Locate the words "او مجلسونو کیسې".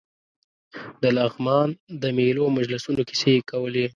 2.47-3.33